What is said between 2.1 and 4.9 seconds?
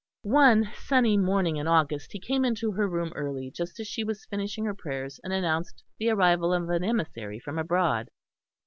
he came into her room early just as she was finishing her